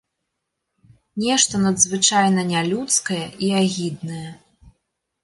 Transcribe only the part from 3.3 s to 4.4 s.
і агіднае.